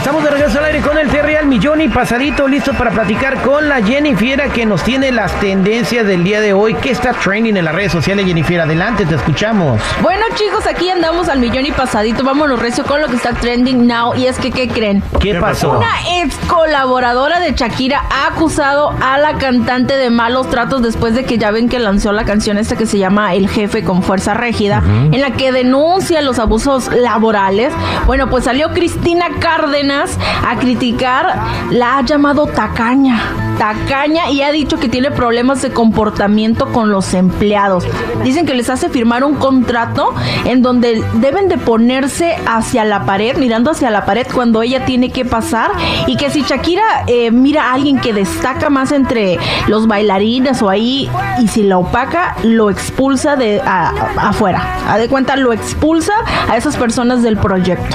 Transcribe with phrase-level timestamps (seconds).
[0.00, 3.68] Estamos de regreso al aire con el Terry millón y pasadito, listo para platicar con
[3.68, 6.74] la Jennifiera que nos tiene las tendencias del día de hoy.
[6.74, 8.60] ¿Qué está trending en las redes sociales, Jennifer?
[8.60, 9.80] Adelante, te escuchamos.
[10.00, 12.22] Bueno chicos, aquí andamos al millón y pasadito.
[12.22, 14.14] Vámonos recio con lo que está trending now.
[14.14, 15.02] Y es que, ¿qué creen?
[15.18, 15.76] ¿Qué, pasó?
[15.76, 15.90] Una
[16.22, 21.36] ex colaboradora de Shakira ha acusado a la cantante de malos tratos después de que
[21.36, 24.82] ya ven que lanzó la canción esta que se llama El Jefe con Fuerza Régida,
[24.86, 27.72] en la que denuncia los abusos laborales.
[28.06, 31.39] Bueno, pues salió Cristina Cárdenas a criticar,
[31.70, 33.49] la ha llamado tacaña.
[33.64, 37.84] Tacaña y ha dicho que tiene problemas de comportamiento con los empleados.
[38.24, 40.14] Dicen que les hace firmar un contrato
[40.46, 45.10] en donde deben de ponerse hacia la pared, mirando hacia la pared cuando ella tiene
[45.10, 45.72] que pasar
[46.06, 49.38] y que si Shakira eh, mira a alguien que destaca más entre
[49.68, 54.62] los bailarines o ahí y si la opaca, lo expulsa de a- a- afuera.
[54.88, 56.14] A de cuenta, lo expulsa
[56.48, 57.94] a esas personas del proyecto.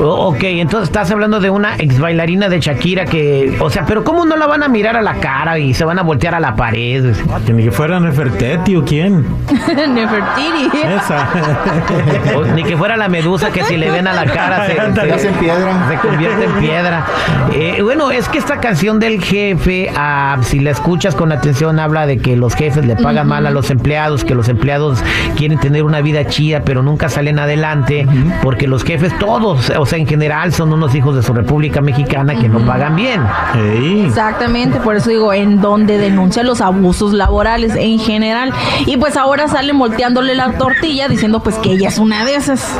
[0.00, 4.02] O- ok, entonces estás hablando de una ex bailarina de Shakira que, o sea, pero
[4.02, 6.40] ¿cómo no la van a mirar a la cara y se van a voltear a
[6.40, 7.14] la pared?
[7.46, 9.24] Que ni que fuera Neferteti o quién.
[9.94, 10.78] Nefertiti.
[10.84, 11.28] Esa.
[12.36, 15.12] O ni que fuera la medusa que si le ven a la cara se, se-
[15.12, 15.88] Hace en piedra.
[15.88, 17.04] se convierte en piedra.
[17.52, 22.06] Eh, bueno, es que esta canción del jefe, ah, si la escuchas con atención, habla
[22.06, 25.02] de que los jefes le pagan mal a los empleados, que los empleados
[25.36, 28.06] quieren tener una vida chida, pero nunca salen adelante,
[28.42, 32.34] porque los jefes todos, o sea, en general, son unos hijos de su República Mexicana
[32.36, 33.20] que no pagan bien.
[33.54, 34.06] Ey.
[34.06, 34.51] Exactamente,
[34.84, 38.52] por eso digo, en donde denuncia los abusos laborales en general.
[38.86, 42.76] Y pues ahora salen volteándole la tortilla diciendo pues que ella es una de esas.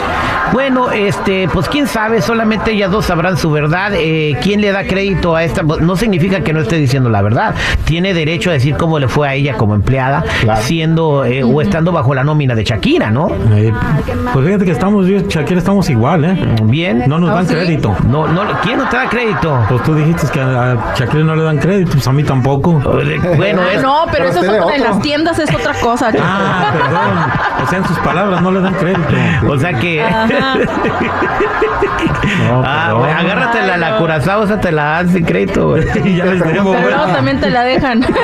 [0.53, 3.93] Bueno, este, pues quién sabe, solamente ellas dos sabrán su verdad.
[3.95, 5.63] Eh, ¿Quién le da crédito a esta?
[5.63, 7.55] Pues, No significa que no esté diciendo la verdad.
[7.85, 10.25] Tiene derecho a decir cómo le fue a ella como empleada,
[10.61, 13.29] siendo eh, o estando bajo la nómina de Shakira, ¿no?
[13.55, 13.73] Ey.
[14.33, 16.37] Pues fíjate que estamos, yo y Shakira estamos igual, ¿eh?
[16.65, 17.05] Bien.
[17.07, 17.55] No nos ¿Ah, dan sí?
[17.55, 17.97] crédito.
[18.09, 19.59] No, no, ¿quién no te da crédito?
[19.69, 22.73] Pues tú dijiste que a a Shakira no le dan crédito, pues a mí tampoco.
[23.37, 24.93] Bueno, Ah, no, pero pero eso es de otra- en otro.
[24.95, 26.11] las tiendas es otra cosa.
[26.21, 27.65] Ah, perdón.
[27.65, 29.03] O sea, en sus palabras no le dan crédito.
[29.49, 30.05] o sea que.
[32.49, 33.99] No, ah, agárrate la, Ay, la no.
[33.99, 35.85] curazao, esa te la dan sin crédito, güey.
[36.05, 38.05] Y ya les Pero luego también te la dejan.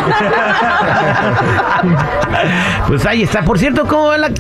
[2.87, 3.43] Pues ahí está.
[3.43, 4.31] Por cierto, ¿cómo va la,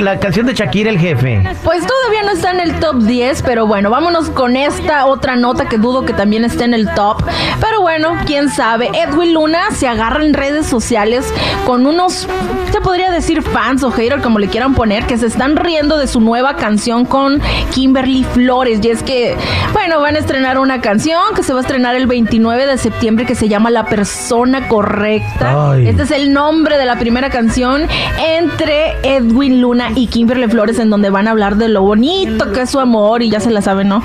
[0.00, 1.42] la canción de Shakira, el jefe?
[1.64, 5.66] Pues todavía no está en el top 10, pero bueno, vámonos con esta otra nota
[5.68, 7.22] que dudo que también esté en el top.
[7.60, 8.90] Pero bueno, quién sabe.
[8.94, 11.24] Edwin Luna se agarra en redes sociales
[11.66, 12.28] con unos,
[12.72, 16.06] se podría decir fans o haters, como le quieran poner, que se están riendo de
[16.06, 17.40] su nueva canción con
[17.74, 18.80] Kimberly Flores.
[18.82, 19.36] Y es que,
[19.72, 23.26] bueno, van a estrenar una canción que se va a estrenar el 29 de septiembre
[23.26, 25.72] que se llama La persona correcta.
[25.72, 25.88] Ay.
[25.88, 27.86] Este es el nombre de la primera canción
[28.18, 32.62] entre Edwin Luna y Kimberly Flores en donde van a hablar de lo bonito que
[32.62, 34.02] es su amor y ya se la saben, ¿no?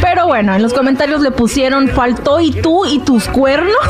[0.00, 3.73] Pero bueno, en los comentarios le pusieron faltó y tú y tus cuernos.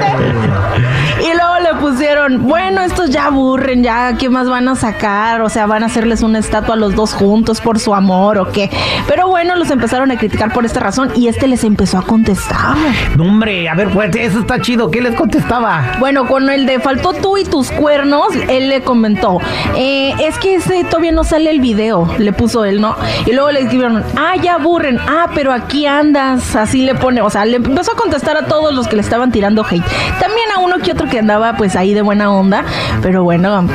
[0.00, 5.42] menos y luego le pusieron, bueno, estos ya aburren, ya, ¿qué más van a sacar?
[5.42, 8.50] O sea, van a hacerles una estatua a los dos juntos por su amor o
[8.50, 8.70] qué.
[9.06, 12.76] Pero bueno, los empezaron a criticar por esta razón y este les empezó a contestar.
[13.16, 14.90] No, hombre, a ver, pues eso está chido.
[14.90, 15.96] ¿Qué les contestaba?
[15.98, 19.38] Bueno, con el de faltó tú y tus cuernos, él le comentó,
[19.76, 22.96] eh, es que ese todavía no sale el video, le puso él, ¿no?
[23.26, 27.30] Y luego le escribieron, ah, ya aburren, ah, pero aquí andas, así le pone, o
[27.30, 29.84] sea, le empezó a contestar a todos los que le estaban tirando hate.
[30.20, 32.64] También a uno que otro que andaba pues ahí de buena onda,
[33.02, 33.66] pero bueno,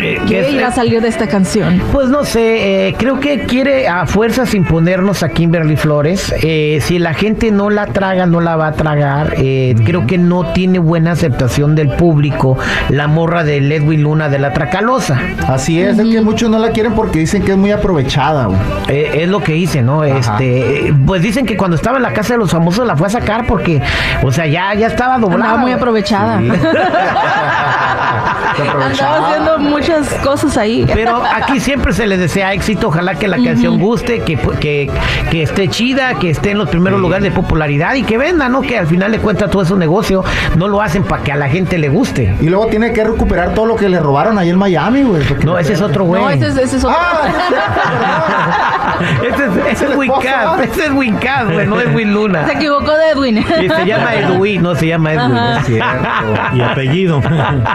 [0.00, 1.80] Eh, ¿qué es- iba a salir de esta canción?
[1.92, 6.34] Pues no sé, eh, creo que quiere a fuerzas imponernos a Kimberly Flores.
[6.42, 9.34] Eh, si la gente no la traga, no la va a tragar.
[9.38, 14.38] Eh, creo que no tiene buena aceptación del público la morra de Edwin Luna de
[14.38, 15.20] la Tracalosa.
[15.48, 18.48] Así es, es que muchos no la quieren porque dicen que es muy aprovechada.
[18.88, 20.04] Eh, es lo que dice, ¿no?
[20.04, 23.06] Este, eh, pues dicen que cuando estaba en la casa de los famosos la fue
[23.06, 23.80] a sacar porque,
[24.22, 25.44] o sea, ya, ya estaba doblada.
[25.44, 26.40] Andaba muy aprovechada.
[28.58, 30.86] Andaba siendo muy muchas cosas ahí.
[30.92, 32.88] Pero aquí siempre se les desea éxito.
[32.88, 34.90] Ojalá que la canción guste, que, que,
[35.30, 38.62] que esté chida, que esté en los primeros lugares de popularidad y que venda, ¿no?
[38.62, 40.24] Que al final de cuentas todo es un negocio.
[40.56, 42.34] No lo hacen para que a la gente le guste.
[42.40, 45.22] Y luego tiene que recuperar todo lo que le robaron ahí en Miami, güey.
[45.44, 46.22] No, ese es otro güey.
[46.22, 46.96] no, ese es, ese es otro.
[46.98, 49.96] Ah, Ese es, ese es
[50.62, 52.46] ese es Wincast, güey, no es Win Luna.
[52.46, 53.38] Se equivocó de Edwin.
[53.38, 55.36] Y se llama Edwin, no se llama Edwin.
[55.36, 55.58] Ajá.
[55.60, 56.08] es cierto.
[56.54, 57.22] Y apellido.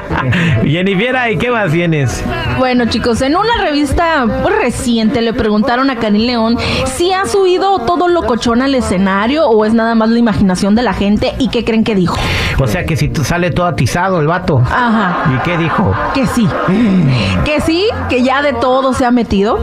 [0.64, 2.24] Jennifer, ¿y qué más tienes?
[2.58, 7.80] Bueno, chicos, en una revista pues, reciente le preguntaron a Karim León si ha subido
[7.80, 11.66] todo locochón al escenario o es nada más la imaginación de la gente y qué
[11.66, 12.18] creen que dijo.
[12.60, 14.60] O sea que si sale todo atizado el vato.
[14.60, 15.34] Ajá.
[15.36, 15.94] ¿Y qué dijo?
[16.14, 16.48] Que sí.
[17.46, 19.58] Que sí, que ya de todo se ha metido.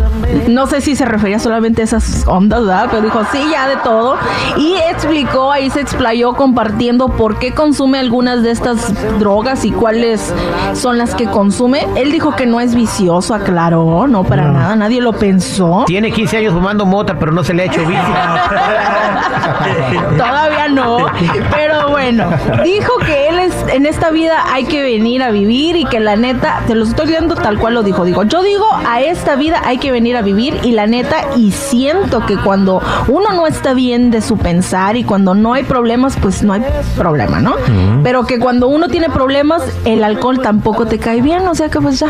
[0.49, 2.89] No sé si se refería solamente a esas ondas, ¿verdad?
[2.91, 4.17] Pero dijo, sí, ya de todo.
[4.57, 10.33] Y explicó, ahí se explayó compartiendo por qué consume algunas de estas drogas y cuáles
[10.75, 11.87] son las que consume.
[11.97, 15.85] Él dijo que no es vicioso, aclaró, no para nada, nadie lo pensó.
[15.87, 18.03] Tiene 15 años fumando mota, pero no se le ha hecho bici.
[20.19, 21.07] Todavía no,
[21.55, 22.29] pero bueno,
[22.65, 26.17] dijo que él es en esta vida hay que venir a vivir y que la
[26.17, 29.61] neta, te lo estoy leyendo tal cual lo dijo, digo, yo digo a esta vida
[29.65, 33.75] hay que venir a vivir y la neta y siento que cuando uno no está
[33.75, 36.63] bien de su pensar y cuando no hay problemas, pues no hay
[36.97, 37.55] problema, ¿no?
[38.03, 41.81] Pero que cuando uno tiene problemas, el alcohol tampoco te cae bien, o sea que
[41.81, 42.09] pues ya.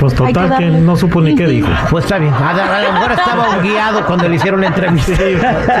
[0.00, 1.68] Pues que total que no supo ni qué dijo.
[1.90, 2.32] Pues está bien.
[2.32, 5.14] A, a lo mejor estaba un guiado cuando le hicieron la entrevista.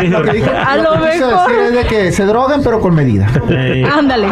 [0.00, 1.48] Sí, Lo que dije- A lo lo que mejor.
[1.48, 3.26] decir es de que se droguen, pero con medida.
[3.96, 4.26] Ándale.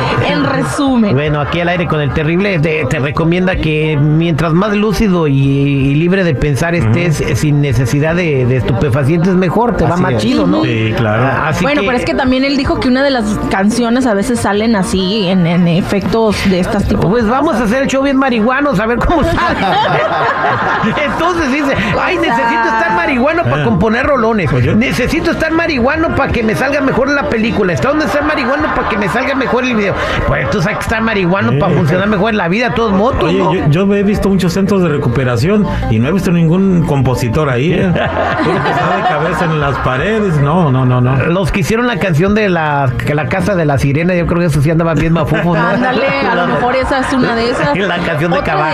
[0.28, 1.14] en resumen.
[1.14, 5.34] Bueno, aquí al aire con el terrible te, te recomienda que mientras más lúcido y,
[5.34, 10.12] y libre de pensar estés eh, sin necesidad de, de estupefacientes mejor, te va más
[10.14, 10.22] es.
[10.22, 10.62] chido, ¿no?
[10.64, 11.22] Sí, claro.
[11.24, 14.14] Ah, Así bueno, pero es que también él dijo que una de las canciones a
[14.14, 17.06] veces salen así en, en efectos de estas tipos.
[17.06, 19.36] Pues vamos a hacer el show bien marihuanos, a ver cómo sale.
[21.04, 24.50] Entonces dice, ay, necesito estar marihuano para componer rolones.
[24.76, 27.72] Necesito estar marihuano para que me salga mejor la película.
[27.72, 29.94] Está donde estar marihuano para que me salga mejor el video.
[30.26, 33.22] Pues tú sabes que estar marihuano para funcionar mejor en la vida, de todos modos.
[33.22, 33.54] Oye, ¿no?
[33.54, 37.72] yo, yo he visto muchos centros de recuperación y no he visto ningún compositor ahí.
[37.72, 37.86] ¿eh?
[37.88, 40.40] Está de cabeza en las paredes.
[40.40, 41.16] No, no, no, no.
[41.26, 44.40] Los que hicieron la canción de la, que la casa de la sirena, yo creo
[44.40, 45.60] que eso sí andaba bien mafufo, ¿no?
[45.60, 47.76] Ándale, a lo mejor esa es una de esas.
[47.82, 48.72] La canción de Cabá.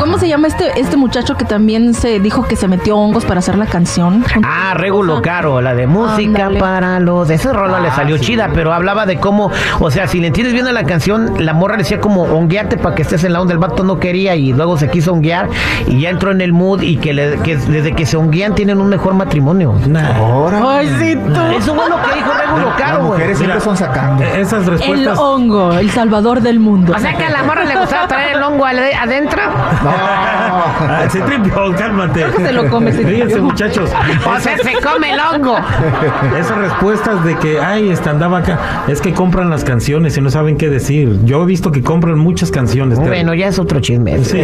[0.00, 3.38] ¿Cómo se llama este este muchacho que también se dijo que se metió hongos para
[3.38, 4.24] hacer la canción?
[4.44, 6.60] Ah, Regulo Caro, la de música Ándale.
[6.60, 7.30] para los.
[7.30, 9.50] Esa rola le salió chida, pero hablaba de cómo,
[9.80, 12.94] o sea, si le entiendes bien a la canción, la morra decía como hongueate para
[12.94, 13.52] que estés en la onda.
[13.52, 15.48] El vato no quería y luego se quiso honguear
[15.86, 18.80] y ya entró en el mood y que, le- que desde que se honguean tienen
[18.80, 19.74] un mejor matrimonio.
[19.86, 20.16] Nah.
[20.16, 20.60] Ahora.
[20.78, 21.40] Ay, sí, tú.
[21.56, 23.10] Eso fue lo que dijo Regulo Caro, güey.
[23.12, 24.22] mujeres siempre son sacando.
[24.24, 25.18] eh, Esas El respuestas.
[25.18, 26.92] hongo, el salvador del mundo.
[26.96, 29.40] O sea que a la morra le gustaba traer el hongo ade- adentro.
[29.44, 32.24] Ah, se tripió, cálmate.
[32.32, 33.02] Se lo come, se.
[33.52, 33.90] Muchachos.
[34.26, 35.56] O sea, se come el hongo.
[36.38, 40.30] Esas respuestas de que, ay, este andaba acá, es que compran las canciones y no
[40.30, 41.18] saben qué decir.
[41.24, 42.98] Yo he visto que compran muchas canciones.
[42.98, 44.22] Bueno, ya es otro chisme.
[44.24, 44.42] Sí.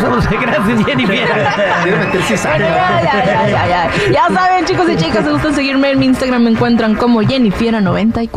[0.00, 1.16] Somos- Gracias, Jennifer.
[1.16, 3.90] Ya, ya, ya, ya, ya.
[4.12, 8.28] Ya saben, chicos y chicas, si gustan seguirme en mi Instagram, me encuentran como Jennifiera94.